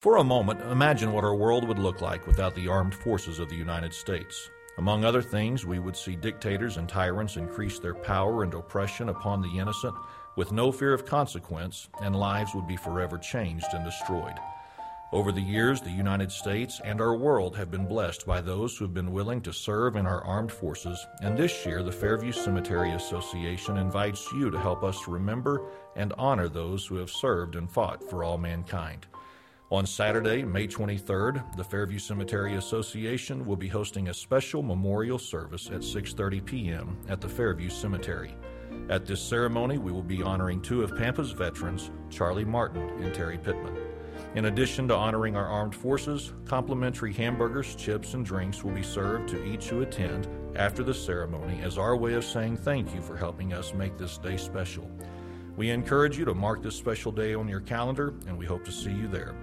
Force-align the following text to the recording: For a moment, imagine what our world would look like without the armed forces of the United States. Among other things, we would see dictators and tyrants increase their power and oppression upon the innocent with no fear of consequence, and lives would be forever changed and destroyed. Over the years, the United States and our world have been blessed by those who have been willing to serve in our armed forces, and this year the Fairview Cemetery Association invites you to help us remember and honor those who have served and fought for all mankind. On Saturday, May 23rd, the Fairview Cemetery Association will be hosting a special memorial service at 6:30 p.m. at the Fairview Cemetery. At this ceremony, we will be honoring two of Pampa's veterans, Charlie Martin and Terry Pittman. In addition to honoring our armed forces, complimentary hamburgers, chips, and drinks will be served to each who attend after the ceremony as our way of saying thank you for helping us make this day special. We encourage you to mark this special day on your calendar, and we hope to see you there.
For 0.00 0.16
a 0.16 0.24
moment, 0.24 0.62
imagine 0.62 1.12
what 1.12 1.24
our 1.24 1.34
world 1.34 1.68
would 1.68 1.78
look 1.78 2.00
like 2.00 2.26
without 2.26 2.54
the 2.54 2.68
armed 2.68 2.94
forces 2.94 3.38
of 3.38 3.50
the 3.50 3.56
United 3.56 3.92
States. 3.92 4.48
Among 4.78 5.04
other 5.04 5.20
things, 5.20 5.66
we 5.66 5.78
would 5.78 5.94
see 5.94 6.16
dictators 6.16 6.78
and 6.78 6.88
tyrants 6.88 7.36
increase 7.36 7.78
their 7.78 7.92
power 7.94 8.42
and 8.42 8.54
oppression 8.54 9.10
upon 9.10 9.42
the 9.42 9.58
innocent 9.58 9.94
with 10.36 10.52
no 10.52 10.72
fear 10.72 10.94
of 10.94 11.04
consequence, 11.04 11.90
and 12.00 12.16
lives 12.16 12.54
would 12.54 12.66
be 12.66 12.78
forever 12.78 13.18
changed 13.18 13.66
and 13.74 13.84
destroyed. 13.84 14.38
Over 15.12 15.32
the 15.32 15.42
years, 15.42 15.82
the 15.82 15.90
United 15.90 16.32
States 16.32 16.80
and 16.82 16.98
our 16.98 17.14
world 17.14 17.54
have 17.58 17.70
been 17.70 17.86
blessed 17.86 18.24
by 18.24 18.40
those 18.40 18.78
who 18.78 18.86
have 18.86 18.94
been 18.94 19.12
willing 19.12 19.42
to 19.42 19.52
serve 19.52 19.96
in 19.96 20.06
our 20.06 20.24
armed 20.24 20.50
forces, 20.50 21.06
and 21.20 21.36
this 21.36 21.66
year 21.66 21.82
the 21.82 21.92
Fairview 21.92 22.32
Cemetery 22.32 22.92
Association 22.92 23.76
invites 23.76 24.32
you 24.32 24.50
to 24.50 24.58
help 24.58 24.82
us 24.82 25.06
remember 25.06 25.60
and 25.94 26.14
honor 26.16 26.48
those 26.48 26.86
who 26.86 26.96
have 26.96 27.10
served 27.10 27.54
and 27.54 27.70
fought 27.70 28.02
for 28.08 28.24
all 28.24 28.38
mankind. 28.38 29.06
On 29.72 29.86
Saturday, 29.86 30.42
May 30.42 30.66
23rd, 30.66 31.56
the 31.56 31.62
Fairview 31.62 32.00
Cemetery 32.00 32.56
Association 32.56 33.46
will 33.46 33.54
be 33.54 33.68
hosting 33.68 34.08
a 34.08 34.14
special 34.14 34.64
memorial 34.64 35.16
service 35.16 35.68
at 35.68 35.82
6:30 35.82 36.44
p.m. 36.44 36.98
at 37.08 37.20
the 37.20 37.28
Fairview 37.28 37.70
Cemetery. 37.70 38.34
At 38.88 39.06
this 39.06 39.22
ceremony, 39.22 39.78
we 39.78 39.92
will 39.92 40.02
be 40.02 40.24
honoring 40.24 40.60
two 40.60 40.82
of 40.82 40.96
Pampa's 40.96 41.30
veterans, 41.30 41.92
Charlie 42.10 42.44
Martin 42.44 42.82
and 43.00 43.14
Terry 43.14 43.38
Pittman. 43.38 43.76
In 44.34 44.46
addition 44.46 44.88
to 44.88 44.96
honoring 44.96 45.36
our 45.36 45.46
armed 45.46 45.76
forces, 45.76 46.32
complimentary 46.46 47.12
hamburgers, 47.12 47.76
chips, 47.76 48.14
and 48.14 48.26
drinks 48.26 48.64
will 48.64 48.72
be 48.72 48.82
served 48.82 49.28
to 49.28 49.44
each 49.44 49.68
who 49.68 49.82
attend 49.82 50.26
after 50.56 50.82
the 50.82 50.92
ceremony 50.92 51.60
as 51.62 51.78
our 51.78 51.96
way 51.96 52.14
of 52.14 52.24
saying 52.24 52.56
thank 52.56 52.92
you 52.92 53.00
for 53.00 53.16
helping 53.16 53.52
us 53.52 53.72
make 53.72 53.96
this 53.96 54.18
day 54.18 54.36
special. 54.36 54.90
We 55.56 55.70
encourage 55.70 56.18
you 56.18 56.24
to 56.24 56.34
mark 56.34 56.60
this 56.60 56.74
special 56.74 57.12
day 57.12 57.34
on 57.34 57.46
your 57.46 57.60
calendar, 57.60 58.14
and 58.26 58.36
we 58.36 58.46
hope 58.46 58.64
to 58.64 58.72
see 58.72 58.92
you 58.92 59.06
there. 59.06 59.34